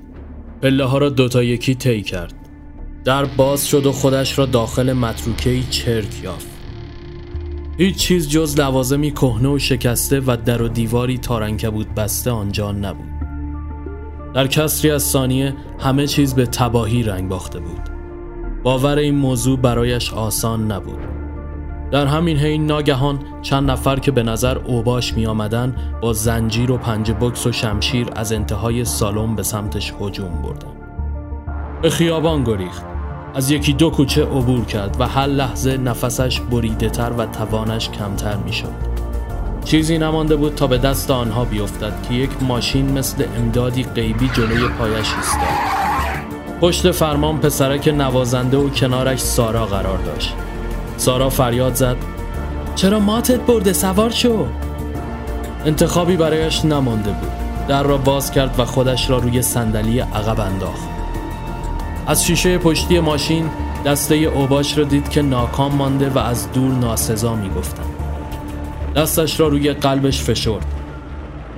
پله 0.62 0.84
ها 0.84 0.98
را 0.98 1.08
دوتا 1.08 1.42
یکی 1.42 1.74
طی 1.74 2.02
کرد. 2.02 2.34
در 3.04 3.24
باز 3.24 3.68
شد 3.68 3.86
و 3.86 3.92
خودش 3.92 4.38
را 4.38 4.46
داخل 4.46 4.92
متروکهی 4.92 5.64
چرک 5.70 6.22
یافت. 6.22 6.48
هیچ 7.78 7.96
چیز 7.96 8.28
جز 8.28 8.60
لوازمی 8.60 9.10
کهنه 9.10 9.48
و 9.48 9.58
شکسته 9.58 10.20
و 10.20 10.36
در 10.44 10.62
و 10.62 10.68
دیواری 10.68 11.18
تارنکبود 11.18 11.94
بسته 11.94 12.30
آنجا 12.30 12.72
نبود. 12.72 13.08
در 14.34 14.46
کسری 14.46 14.90
از 14.90 15.02
ثانیه 15.02 15.54
همه 15.78 16.06
چیز 16.06 16.34
به 16.34 16.46
تباهی 16.46 17.02
رنگ 17.02 17.28
باخته 17.28 17.60
بود. 17.60 17.80
باور 18.62 18.98
این 18.98 19.14
موضوع 19.14 19.58
برایش 19.58 20.12
آسان 20.12 20.72
نبود. 20.72 21.17
در 21.90 22.06
همین 22.06 22.36
حین 22.36 22.66
ناگهان 22.66 23.18
چند 23.42 23.70
نفر 23.70 23.96
که 23.98 24.10
به 24.10 24.22
نظر 24.22 24.58
اوباش 24.58 25.14
می 25.14 25.26
آمدن 25.26 25.76
با 26.00 26.12
زنجیر 26.12 26.70
و 26.70 26.76
پنج 26.76 27.12
بکس 27.12 27.46
و 27.46 27.52
شمشیر 27.52 28.06
از 28.16 28.32
انتهای 28.32 28.84
سالن 28.84 29.36
به 29.36 29.42
سمتش 29.42 29.94
هجوم 30.00 30.42
بردن 30.42 30.72
به 31.82 31.90
خیابان 31.90 32.44
گریخت 32.44 32.82
از 33.34 33.50
یکی 33.50 33.72
دو 33.72 33.90
کوچه 33.90 34.24
عبور 34.24 34.64
کرد 34.64 34.96
و 35.00 35.06
هر 35.06 35.26
لحظه 35.26 35.76
نفسش 35.76 36.40
بریده 36.40 36.88
تر 36.88 37.12
و 37.18 37.26
توانش 37.26 37.90
کمتر 37.90 38.36
می 38.36 38.52
شد. 38.52 38.88
چیزی 39.64 39.98
نمانده 39.98 40.36
بود 40.36 40.54
تا 40.54 40.66
به 40.66 40.78
دست 40.78 41.10
آنها 41.10 41.44
بیفتد 41.44 41.92
که 42.08 42.14
یک 42.14 42.30
ماشین 42.42 42.98
مثل 42.98 43.24
امدادی 43.36 43.82
غیبی 43.82 44.28
جلوی 44.28 44.68
پایش 44.68 45.14
ایستاد. 45.16 45.78
پشت 46.60 46.90
فرمان 46.90 47.38
پسرک 47.38 47.88
نوازنده 47.88 48.56
و 48.56 48.68
کنارش 48.68 49.18
سارا 49.18 49.66
قرار 49.66 49.98
داشت 49.98 50.34
سارا 50.98 51.30
فریاد 51.30 51.74
زد. 51.74 51.96
چرا 52.74 52.98
ماتت 52.98 53.40
برده؟ 53.40 53.72
سوار 53.72 54.10
شو. 54.10 54.46
انتخابی 55.64 56.16
برایش 56.16 56.64
نمانده 56.64 57.10
بود. 57.10 57.30
در 57.68 57.82
را 57.82 57.96
باز 57.98 58.30
کرد 58.30 58.60
و 58.60 58.64
خودش 58.64 59.10
را 59.10 59.18
روی 59.18 59.42
صندلی 59.42 60.00
عقب 60.00 60.40
انداخت. 60.40 60.88
از 62.06 62.26
شیشه 62.26 62.58
پشتی 62.58 63.00
ماشین 63.00 63.50
دسته 63.86 64.14
اوباش 64.14 64.78
را 64.78 64.84
دید 64.84 65.08
که 65.08 65.22
ناکام 65.22 65.74
مانده 65.74 66.10
و 66.10 66.18
از 66.18 66.52
دور 66.52 66.74
ناسزا 66.74 67.34
می‌گفتند 67.34 67.86
دستش 68.96 69.40
را 69.40 69.48
روی 69.48 69.72
قلبش 69.72 70.22
فشرد. 70.22 70.64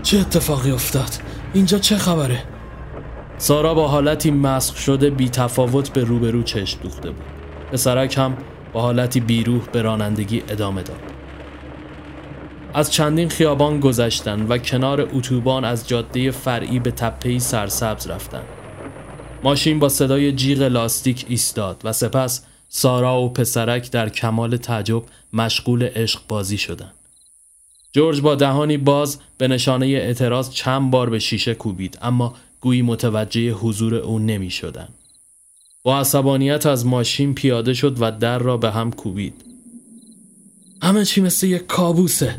چه 0.02 0.18
اتفاقی 0.18 0.70
افتاد؟ 0.70 1.10
اینجا 1.54 1.78
چه 1.78 1.96
خبره؟ 1.96 2.42
سارا 3.38 3.74
با 3.74 3.88
حالتی 3.88 4.30
مسخ 4.30 4.76
شده 4.76 5.10
بی 5.10 5.28
تفاوت 5.28 5.92
به 5.92 6.04
روبرو 6.04 6.42
چشم 6.42 6.78
دوخته 6.82 7.10
بود. 7.10 7.24
پسرک 7.72 8.18
هم 8.18 8.36
با 8.72 8.82
حالتی 8.82 9.20
بیروح 9.20 9.62
به 9.72 9.82
رانندگی 9.82 10.42
ادامه 10.48 10.82
داد 10.82 11.00
از 12.74 12.92
چندین 12.92 13.28
خیابان 13.28 13.80
گذشتن 13.80 14.46
و 14.46 14.58
کنار 14.58 15.00
اتوبان 15.00 15.64
از 15.64 15.88
جاده 15.88 16.30
فرعی 16.30 16.78
به 16.78 16.90
تپهی 16.90 17.40
سرسبز 17.40 18.06
رفتن 18.06 18.42
ماشین 19.42 19.78
با 19.78 19.88
صدای 19.88 20.32
جیغ 20.32 20.62
لاستیک 20.62 21.26
ایستاد 21.28 21.80
و 21.84 21.92
سپس 21.92 22.44
سارا 22.68 23.22
و 23.22 23.32
پسرک 23.32 23.90
در 23.90 24.08
کمال 24.08 24.56
تعجب 24.56 25.02
مشغول 25.32 25.82
عشق 25.82 26.20
بازی 26.28 26.58
شدند. 26.58 26.94
جورج 27.92 28.20
با 28.20 28.34
دهانی 28.34 28.76
باز 28.76 29.18
به 29.38 29.48
نشانه 29.48 29.86
اعتراض 29.86 30.50
چند 30.50 30.90
بار 30.90 31.10
به 31.10 31.18
شیشه 31.18 31.54
کوبید 31.54 31.98
اما 32.02 32.34
گویی 32.60 32.82
متوجه 32.82 33.50
حضور 33.50 33.94
او 33.94 34.18
نمی 34.18 34.50
شدن. 34.50 34.88
با 35.82 35.98
عصبانیت 36.00 36.66
از 36.66 36.86
ماشین 36.86 37.34
پیاده 37.34 37.74
شد 37.74 37.96
و 38.00 38.10
در 38.10 38.38
را 38.38 38.56
به 38.56 38.70
هم 38.70 38.92
کوبید. 38.92 39.34
همه 40.82 41.04
چی 41.04 41.20
مثل 41.20 41.46
یک 41.46 41.66
کابوسه. 41.66 42.38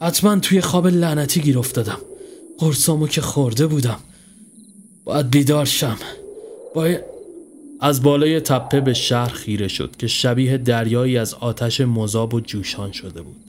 حتما 0.00 0.38
توی 0.38 0.60
خواب 0.60 0.86
لعنتی 0.86 1.40
گیر 1.40 1.58
افتادم. 1.58 1.98
قرصامو 2.58 3.06
که 3.06 3.20
خورده 3.20 3.66
بودم. 3.66 3.98
باید 5.04 5.30
بیدار 5.30 5.64
شم. 5.64 5.96
باید... 6.74 7.00
از 7.80 8.02
بالای 8.02 8.40
تپه 8.40 8.80
به 8.80 8.94
شهر 8.94 9.28
خیره 9.28 9.68
شد 9.68 9.96
که 9.96 10.06
شبیه 10.06 10.58
دریایی 10.58 11.18
از 11.18 11.34
آتش 11.34 11.80
مذاب 11.80 12.34
و 12.34 12.40
جوشان 12.40 12.92
شده 12.92 13.22
بود. 13.22 13.41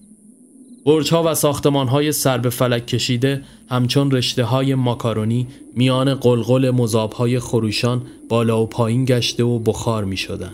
برجها 0.86 1.24
و 1.32 1.36
ساختمان 1.36 1.88
های 1.88 2.12
سر 2.12 2.38
به 2.38 2.50
فلک 2.50 2.88
کشیده 2.88 3.42
همچون 3.70 4.12
رشته 4.12 4.44
های 4.44 4.76
ماکارونی 4.76 5.48
میان 5.76 6.14
قلقل 6.14 6.72
مذاب 6.72 7.14
های 7.14 7.40
خروشان 7.40 8.02
بالا 8.30 8.64
و 8.64 8.68
پایین 8.68 9.06
گشته 9.06 9.44
و 9.44 9.60
بخار 9.60 10.04
می 10.04 10.18
شدن. 10.18 10.54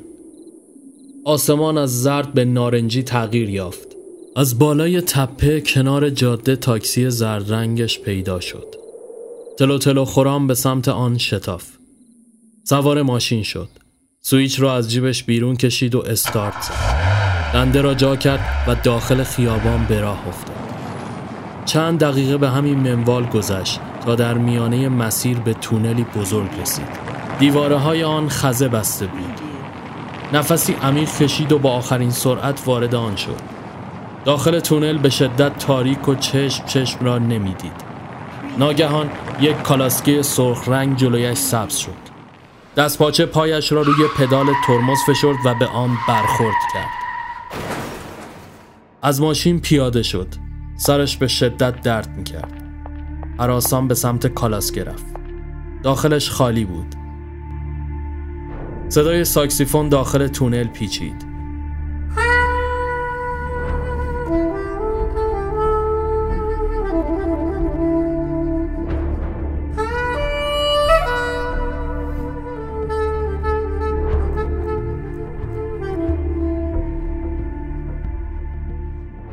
آسمان 1.26 1.78
از 1.78 2.02
زرد 2.02 2.34
به 2.34 2.46
نارنجی 2.46 3.04
تغییر 3.04 3.50
یافت. 3.50 3.88
از 4.36 4.60
بالای 4.60 5.02
تپه 5.02 5.62
کنار 5.62 6.10
جاده 6.10 6.56
تاکسی 6.56 7.10
زرد 7.10 7.54
رنگش 7.54 8.00
پیدا 8.00 8.40
شد. 8.40 8.76
تلو 9.58 9.78
تلو 9.78 10.06
خورام 10.06 10.48
به 10.48 10.54
سمت 10.54 10.88
آن 10.88 11.18
شتاف. 11.18 11.68
سوار 12.64 13.02
ماشین 13.02 13.44
شد. 13.44 13.70
سویچ 14.22 14.62
را 14.62 14.76
از 14.76 14.92
جیبش 14.92 15.24
بیرون 15.24 15.56
کشید 15.56 15.96
و 15.96 16.00
استارت 16.00 16.62
زد. 16.62 17.09
دنده 17.54 17.82
را 17.82 17.94
جا 17.94 18.16
کرد 18.16 18.64
و 18.68 18.76
داخل 18.76 19.24
خیابان 19.24 19.86
به 19.86 20.02
راه 20.02 20.28
افتاد. 20.28 20.56
چند 21.66 22.00
دقیقه 22.00 22.38
به 22.38 22.50
همین 22.50 22.80
منوال 22.80 23.26
گذشت 23.26 23.80
تا 24.06 24.16
در 24.16 24.34
میانه 24.34 24.90
مسیر 24.90 25.40
به 25.40 25.54
تونلی 25.54 26.04
بزرگ 26.04 26.50
رسید. 26.62 26.88
دیواره 27.40 27.76
های 27.76 28.04
آن 28.04 28.30
خزه 28.30 28.68
بسته 28.68 29.06
بود. 29.08 29.40
نفسی 30.34 30.74
عمیق 30.74 31.18
کشید 31.18 31.52
و 31.52 31.60
با 31.60 31.72
آخرین 31.72 32.12
سرعت 32.12 32.62
وارد 32.66 32.96
آن 32.96 33.16
شد. 33.16 33.40
داخل 34.26 34.60
تونل 34.60 34.98
به 34.98 35.10
شدت 35.10 35.58
تاریک 35.58 36.10
و 36.10 36.16
چشم 36.16 36.66
چشم 36.66 37.06
را 37.06 37.18
نمی‌دید. 37.18 37.90
ناگهان 38.58 39.10
یک 39.42 39.62
کالاسکه 39.62 40.22
سرخ 40.22 40.64
رنگ 40.68 40.98
جلویش 40.98 41.38
سبز 41.38 41.78
شد. 41.78 42.10
دستپاچه 42.78 43.26
پایش 43.26 43.72
را 43.72 43.82
روی 43.82 44.08
پدال 44.18 44.46
ترمز 44.68 44.98
فشرد 45.08 45.38
و 45.46 45.56
به 45.56 45.68
آن 45.68 45.90
برخورد 46.08 46.56
کرد. 46.74 46.99
از 49.02 49.22
ماشین 49.22 49.60
پیاده 49.60 50.04
شد. 50.04 50.28
سرش 50.78 51.18
به 51.18 51.28
شدت 51.28 51.82
درد 51.82 52.18
می‌کرد. 52.18 52.64
حراسان 53.40 53.88
به 53.88 53.96
سمت 53.96 54.28
کالاس 54.28 54.72
گرفت. 54.72 55.06
داخلش 55.84 56.30
خالی 56.30 56.66
بود. 56.66 56.96
صدای 58.90 59.26
ساکسیفون 59.26 59.90
داخل 59.90 60.28
تونل 60.28 60.68
پیچید. 60.68 61.29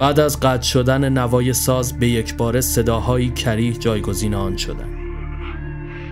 بعد 0.06 0.20
از 0.20 0.40
قطع 0.40 0.62
شدن 0.62 1.08
نوای 1.08 1.52
ساز 1.52 1.98
به 1.98 2.08
یک 2.08 2.34
بار 2.34 2.60
صداهایی 2.60 3.30
کریه 3.30 3.72
جایگزین 3.72 4.34
آن 4.34 4.56
شدند. 4.56 4.98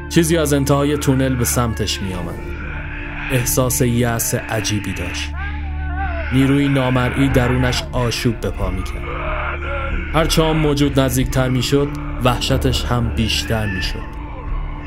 چیزی 0.09 0.37
از 0.37 0.53
انتهای 0.53 0.97
تونل 0.97 1.35
به 1.35 1.45
سمتش 1.45 2.03
می 2.03 2.15
آمد. 2.15 2.39
احساس 3.31 3.81
یأس 3.81 4.35
عجیبی 4.35 4.93
داشت. 4.93 5.31
نیروی 6.33 6.69
نامرئی 6.69 7.29
درونش 7.29 7.83
آشوب 7.93 8.41
به 8.41 8.51
پا 8.51 8.71
می 8.71 8.83
کرد. 8.83 9.05
هرچه 10.15 10.53
موجود 10.53 11.01
نزدیکتر 11.01 11.49
می 11.49 11.63
شد 11.63 11.89
وحشتش 12.25 12.85
هم 12.85 13.15
بیشتر 13.15 13.67
می 13.67 13.83
شد. 13.83 14.05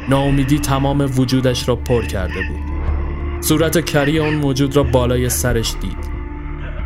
ناامیدی 0.10 0.60
تمام 0.60 1.02
وجودش 1.02 1.70
را 1.70 1.76
پر 1.76 2.06
کرده 2.06 2.42
بود. 2.50 2.60
صورت 3.42 3.86
کری 3.86 4.20
آن 4.20 4.34
موجود 4.36 4.76
را 4.76 4.84
بالای 4.84 5.30
سرش 5.30 5.76
دید. 5.82 6.17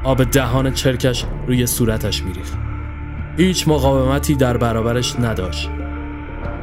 آب 0.04 0.24
دهان 0.24 0.74
چرکش 0.74 1.26
روی 1.48 1.66
صورتش 1.66 2.24
میریخت. 2.24 2.58
هیچ 3.38 3.68
مقاومتی 3.68 4.36
در 4.36 4.58
برابرش 4.58 5.20
نداشت. 5.20 5.70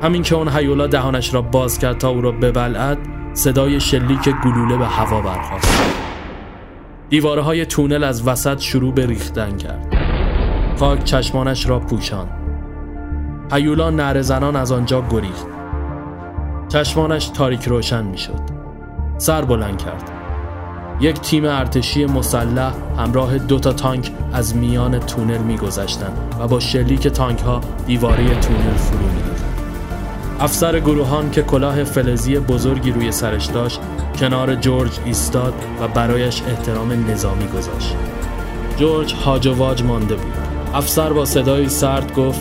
همین 0.02 0.22
که 0.22 0.34
اون 0.34 0.48
حیولا 0.48 0.86
دهانش 0.86 1.34
را 1.34 1.42
باز 1.42 1.78
کرد 1.78 1.98
تا 1.98 2.08
او 2.08 2.20
را 2.20 2.32
ببلعد 2.32 2.98
صدای 3.32 3.80
شلیک 3.80 4.28
گلوله 4.44 4.76
به 4.76 4.86
هوا 4.86 5.20
برخاست. 5.20 5.82
دیواره 7.08 7.42
های 7.42 7.66
تونل 7.66 8.04
از 8.04 8.28
وسط 8.28 8.58
شروع 8.58 8.94
به 8.94 9.06
ریختن 9.06 9.56
کرد. 9.56 9.96
خاک 10.78 11.04
چشمانش 11.04 11.68
را 11.68 11.78
پوشان 11.80 12.28
هیولا 13.52 13.90
نعره 13.90 14.22
زنان 14.22 14.56
از 14.56 14.72
آنجا 14.72 15.04
گریخت. 15.10 15.46
چشمانش 16.68 17.28
تاریک 17.28 17.64
روشن 17.64 18.04
می‌شد. 18.04 18.40
سر 19.18 19.44
بلند 19.44 19.82
کرد. 19.82 20.17
یک 21.00 21.20
تیم 21.20 21.44
ارتشی 21.44 22.06
مسلح 22.06 22.72
همراه 22.98 23.38
دو 23.38 23.58
تا 23.58 23.72
تانک 23.72 24.12
از 24.32 24.56
میان 24.56 24.98
تونل 24.98 25.38
میگذشتند 25.38 26.12
و 26.40 26.48
با 26.48 26.60
شلیک 26.60 27.08
تانک 27.08 27.40
ها 27.40 27.60
دیواره 27.86 28.24
تونل 28.24 28.74
فرو 28.74 28.98
میریخت. 28.98 29.44
افسر 30.40 30.80
گروهان 30.80 31.30
که 31.30 31.42
کلاه 31.42 31.84
فلزی 31.84 32.38
بزرگی 32.38 32.90
روی 32.90 33.12
سرش 33.12 33.46
داشت 33.46 33.80
کنار 34.18 34.54
جورج 34.54 34.90
ایستاد 35.04 35.54
و 35.80 35.88
برایش 35.88 36.42
احترام 36.42 37.10
نظامی 37.10 37.46
گذاشت. 37.46 37.94
جورج 38.76 39.14
هاج 39.14 39.46
و 39.46 39.54
واج 39.54 39.82
مانده 39.82 40.14
بود. 40.14 40.32
افسر 40.74 41.12
با 41.12 41.24
صدایی 41.24 41.68
سرد 41.68 42.14
گفت 42.14 42.40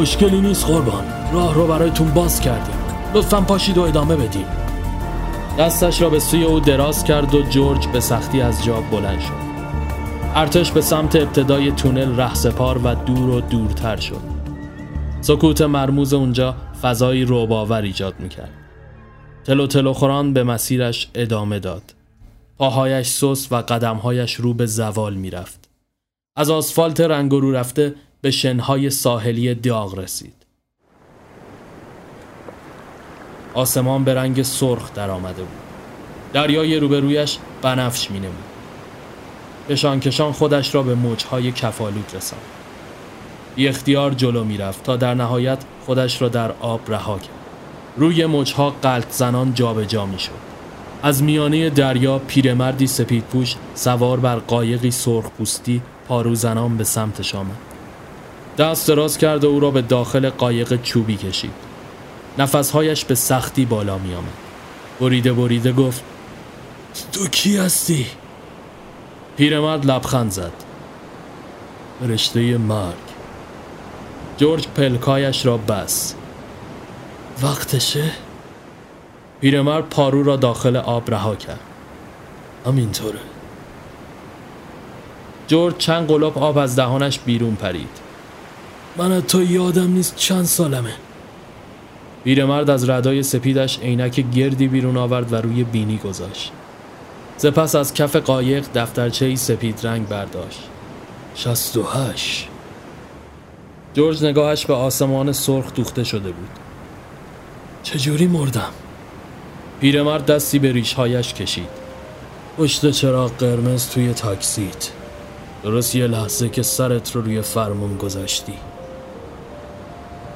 اشکلی 0.00 0.40
نیست 0.40 0.66
قربان 0.66 1.04
راه 1.32 1.54
رو 1.54 1.66
برایتون 1.66 2.08
باز 2.08 2.40
کردیم. 2.40 2.74
لطفا 3.14 3.40
پاشید 3.40 3.78
و 3.78 3.82
ادامه 3.82 4.16
بدیم. 4.16 4.61
دستش 5.58 6.02
را 6.02 6.10
به 6.10 6.18
سوی 6.18 6.44
او 6.44 6.60
دراز 6.60 7.04
کرد 7.04 7.34
و 7.34 7.42
جورج 7.42 7.88
به 7.88 8.00
سختی 8.00 8.40
از 8.40 8.64
جا 8.64 8.80
بلند 8.80 9.20
شد. 9.20 9.52
ارتش 10.34 10.72
به 10.72 10.80
سمت 10.80 11.16
ابتدای 11.16 11.72
تونل 11.72 12.16
رهسپار 12.16 12.78
و 12.78 12.94
دور 12.94 13.30
و 13.30 13.40
دورتر 13.40 13.96
شد. 13.96 14.20
سکوت 15.20 15.62
مرموز 15.62 16.14
اونجا 16.14 16.54
فضایی 16.82 17.24
روباور 17.24 17.82
ایجاد 17.82 18.14
می‌کرد. 18.20 18.52
تلو 19.44 19.66
تلو 19.66 19.92
خوران 19.92 20.32
به 20.32 20.44
مسیرش 20.44 21.10
ادامه 21.14 21.58
داد. 21.58 21.94
پاهایش 22.58 23.06
سوس 23.06 23.52
و 23.52 23.56
قدمهایش 23.56 24.34
رو 24.34 24.54
به 24.54 24.66
زوال 24.66 25.14
می‌رفت. 25.14 25.68
از 26.36 26.50
آسفالت 26.50 27.00
رنگ 27.00 27.32
رو 27.32 27.52
رفته 27.52 27.94
به 28.20 28.30
شنهای 28.30 28.90
ساحلی 28.90 29.54
داغ 29.54 29.98
رسید. 29.98 30.41
آسمان 33.54 34.04
به 34.04 34.14
رنگ 34.14 34.42
سرخ 34.42 34.92
در 34.94 35.10
آمده 35.10 35.42
بود. 35.42 35.62
دریای 36.32 36.80
روبرویش 36.80 37.38
بنفش 37.62 38.10
می 38.10 38.20
نمود. 38.20 40.00
کشان 40.00 40.32
خودش 40.32 40.74
را 40.74 40.82
به 40.82 40.94
موجهای 40.94 41.52
کفالوک 41.52 42.14
رساند. 42.14 42.42
بی 43.54 43.68
اختیار 43.68 44.10
جلو 44.10 44.44
می 44.44 44.58
رفت 44.58 44.82
تا 44.82 44.96
در 44.96 45.14
نهایت 45.14 45.58
خودش 45.86 46.22
را 46.22 46.28
در 46.28 46.52
آب 46.60 46.80
رها 46.88 47.18
کرد. 47.18 47.28
روی 47.96 48.26
موجها 48.26 48.70
قلط 48.70 49.10
زنان 49.10 49.54
جابجا 49.54 50.06
می 50.06 50.18
شد. 50.18 50.30
از 51.02 51.22
میانه 51.22 51.70
دریا 51.70 52.18
پیرمردی 52.18 52.86
سپید 52.86 53.24
پوش 53.24 53.56
سوار 53.74 54.20
بر 54.20 54.36
قایقی 54.36 54.90
سرخ 54.90 55.30
پوستی 55.38 55.82
پارو 56.08 56.34
زنان 56.34 56.76
به 56.76 56.84
سمتش 56.84 57.34
آمد. 57.34 57.56
دست 58.58 58.88
دراز 58.88 59.18
کرد 59.18 59.44
و 59.44 59.48
او 59.48 59.60
را 59.60 59.70
به 59.70 59.82
داخل 59.82 60.30
قایق 60.30 60.82
چوبی 60.82 61.16
کشید. 61.16 61.71
نفسهایش 62.38 63.04
به 63.04 63.14
سختی 63.14 63.64
بالا 63.64 63.98
می 63.98 64.14
آمد 64.14 64.32
بریده 65.00 65.32
بریده 65.32 65.72
گفت 65.72 66.02
تو 67.12 67.26
کی 67.26 67.56
هستی؟ 67.56 68.06
پیرمرد 69.36 69.86
لبخند 69.86 70.30
زد. 70.30 70.52
رشته 72.08 72.58
مرگ. 72.58 72.94
جورج 74.38 74.66
پلکایش 74.68 75.46
را 75.46 75.56
بس 75.56 76.14
وقتشه؟ 77.42 78.10
پیرمرد 79.40 79.84
پارو 79.88 80.22
را 80.22 80.36
داخل 80.36 80.76
آب 80.76 81.10
رها 81.10 81.36
کرد. 81.36 81.60
همینطوره. 82.66 83.18
جورج 85.48 85.76
چند 85.76 86.08
قلوب 86.08 86.38
آب 86.38 86.58
از 86.58 86.76
دهانش 86.76 87.18
بیرون 87.18 87.54
پرید. 87.54 87.98
من 88.96 89.20
تو 89.20 89.42
یادم 89.42 89.92
نیست 89.92 90.16
چند 90.16 90.44
سالمه. 90.44 90.94
پیرمرد 92.24 92.70
از 92.70 92.90
ردای 92.90 93.22
سپیدش 93.22 93.78
عینک 93.78 94.24
گردی 94.34 94.68
بیرون 94.68 94.96
آورد 94.96 95.32
و 95.32 95.36
روی 95.36 95.64
بینی 95.64 95.98
گذاشت. 95.98 96.52
سپس 97.36 97.74
از 97.74 97.94
کف 97.94 98.16
قایق 98.16 98.64
دفترچه 98.74 99.36
سپید 99.36 99.86
رنگ 99.86 100.08
برداشت. 100.08 100.60
شست 101.34 101.76
و 101.76 101.82
هش 101.82 102.48
جورج 103.94 104.24
نگاهش 104.24 104.66
به 104.66 104.74
آسمان 104.74 105.32
سرخ 105.32 105.74
دوخته 105.74 106.04
شده 106.04 106.30
بود. 106.32 106.50
چجوری 107.82 108.26
مردم؟ 108.26 108.70
پیرمرد 109.80 110.26
دستی 110.26 110.58
به 110.58 110.72
ریشهایش 110.72 111.34
کشید. 111.34 111.68
پشت 112.58 112.90
چراغ 112.90 113.36
قرمز 113.36 113.88
توی 113.88 114.12
تاکسیت. 114.12 114.90
درست 115.62 115.94
یه 115.94 116.06
لحظه 116.06 116.48
که 116.48 116.62
سرت 116.62 117.12
رو 117.12 117.20
روی 117.20 117.42
فرمون 117.42 117.96
گذاشتی. 117.96 118.54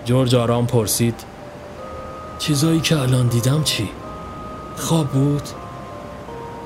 جورج 0.05 0.35
آرام 0.35 0.67
پرسید. 0.67 1.36
چیزایی 2.47 2.81
که 2.81 2.99
الان 2.99 3.27
دیدم 3.27 3.63
چی؟ 3.63 3.89
خواب 4.77 5.07
بود؟ 5.07 5.43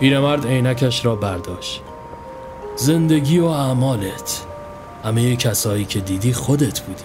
پیرمرد 0.00 0.46
عینکش 0.46 1.04
را 1.04 1.16
برداشت. 1.16 1.82
زندگی 2.76 3.38
و 3.38 3.44
اعمالت. 3.44 4.46
همه 5.04 5.36
کسایی 5.36 5.84
که 5.84 6.00
دیدی 6.00 6.32
خودت 6.32 6.80
بودی. 6.80 7.04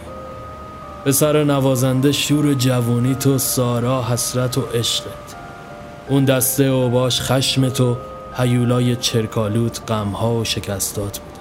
پسر 1.05 1.43
نوازنده 1.43 2.11
شور 2.11 2.53
جوانی 2.53 3.15
تو 3.15 3.37
سارا 3.37 4.03
حسرت 4.03 4.57
و 4.57 4.61
عشقت. 4.61 5.35
اون 6.09 6.25
دسته 6.25 6.63
اوباش 6.63 7.21
خشم 7.21 7.69
تو 7.69 7.97
هیولای 8.37 8.95
چرکالوت 8.95 9.81
غمها 9.87 10.33
و 10.33 10.43
شکستات 10.43 11.19
بود. 11.19 11.37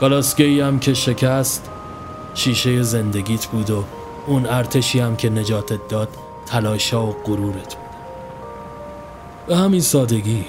گالاسگی 0.00 0.60
هم 0.60 0.78
که 0.78 0.94
شکست 0.94 1.70
شیشه 2.34 2.82
زندگیت 2.82 3.46
بود 3.46 3.70
و 3.70 3.84
اون 4.26 4.46
ارتشی 4.46 5.00
هم 5.00 5.16
که 5.16 5.30
نجاتت 5.30 5.88
داد 5.88 6.08
تلاشا 6.46 7.06
و 7.06 7.16
غرورت 7.24 7.74
بود. 7.74 7.90
به 9.46 9.56
همین 9.56 9.80
سادگی 9.80 10.44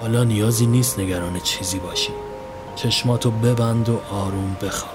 حالا 0.00 0.24
نیازی 0.24 0.66
نیست 0.66 0.98
نگران 0.98 1.40
چیزی 1.40 1.78
باشی. 1.78 2.12
چشماتو 2.76 3.30
ببند 3.30 3.88
و 3.88 4.00
آروم 4.10 4.56
بخواب. 4.62 4.94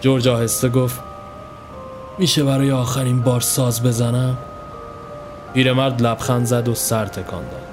جورج 0.00 0.28
آهسته 0.28 0.68
گفت 0.68 1.00
میشه 2.18 2.44
برای 2.44 2.70
آخرین 2.70 3.22
بار 3.22 3.40
ساز 3.40 3.82
بزنم؟ 3.82 4.38
پیرمرد 5.54 6.02
لبخند 6.02 6.46
زد 6.46 6.68
و 6.68 6.74
سر 6.74 7.06
تکان 7.06 7.42
داد. 7.42 7.64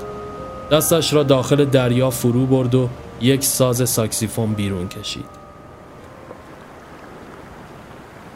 دستش 0.72 1.14
را 1.14 1.24
داخل 1.24 1.66
دریا 1.66 2.10
فرو 2.10 2.46
برد 2.46 2.76
و 2.76 2.90
یک 3.22 3.44
ساز 3.44 3.90
ساکسیفون 3.90 4.54
بیرون 4.54 4.88
کشید. 4.88 5.41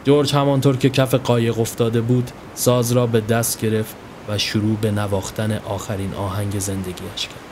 جورج 0.06 0.36
همانطور 0.36 0.78
که 0.78 0.90
کف 0.90 1.14
قایق 1.14 1.60
افتاده 1.60 2.02
بود 2.02 2.32
ساز 2.56 2.92
را 2.92 3.08
به 3.08 3.22
دست 3.22 3.62
گرفت 3.62 3.96
و 4.30 4.38
شروع 4.38 4.78
به 4.82 4.92
نواختن 4.92 5.58
آخرین 5.58 6.14
آهنگ 6.14 6.60
زندگیش 6.60 7.28
کرد. 7.28 7.45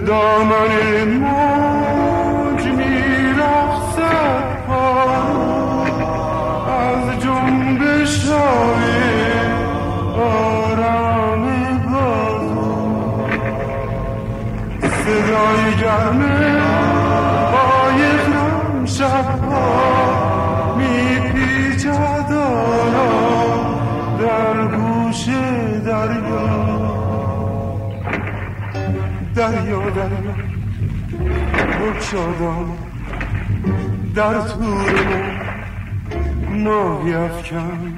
دامن 0.00 1.04
موج 1.04 2.66
می 2.66 2.94
رخصد 3.38 4.44
از 6.68 7.22
جنبش 7.22 8.24
های 8.28 9.14
آرام 10.18 11.44
بازو 11.92 13.26
صدای 14.80 15.76
گرمه 15.82 16.63
دریا 29.34 29.90
دریا 29.90 30.34
بکشادم 31.80 32.68
در 34.14 34.40
تور 34.40 34.92
ماهی 36.50 37.14
افکن. 37.14 37.94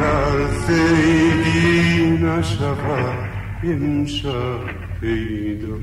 در 0.00 0.46
سیدی 0.66 2.10
نشود 2.10 3.28
امشب 3.62 4.60
پیدا 5.00 5.76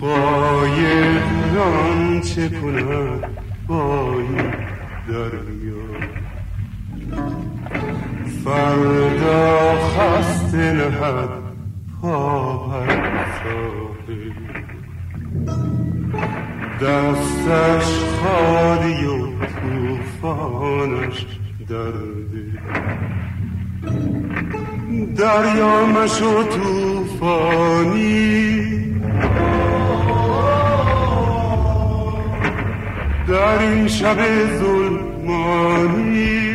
قایقان 0.00 2.20
چه 2.20 2.48
کند 2.48 3.24
با 3.66 4.14
دریا؟ 5.08 5.84
فردا 8.44 9.78
خسته 9.78 10.72
نهد 10.72 11.39
دستش 16.80 17.88
خالی 18.22 19.06
و 19.06 19.28
توفانش 20.20 21.26
درده. 21.68 22.46
دریا 25.16 25.86
مشو 25.86 26.42
توفانی 26.42 27.40
در 33.28 33.58
این 33.58 33.88
شب 33.88 34.18
ظلمانی. 34.58 36.49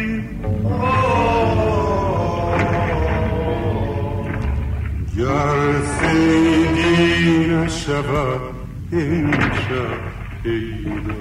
سیدی 7.86 7.98
نشود 7.98 8.56
امشب 8.92 10.00
پیدا. 10.44 11.14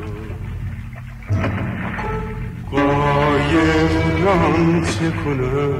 قایق 2.70 3.92
چه 4.84 5.10
کنه 5.10 5.72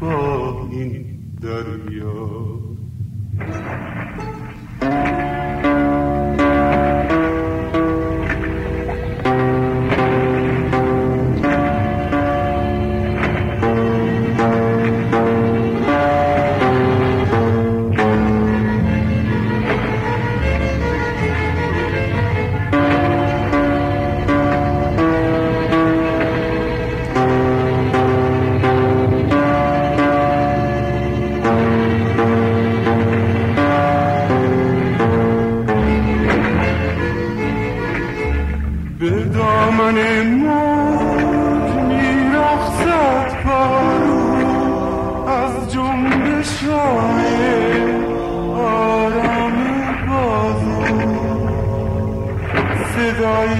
با 0.00 0.68
این 0.72 1.18
دریا؟ 1.42 2.58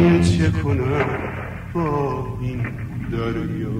قایقان 0.00 0.22
چه 0.22 0.50
کنه 0.50 1.04
با 1.74 2.38
این 2.40 2.62
دریا. 3.12 3.70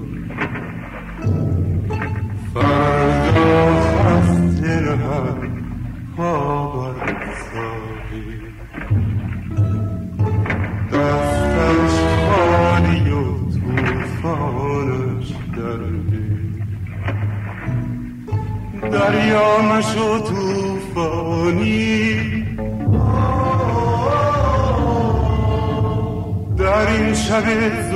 این 27.47 27.91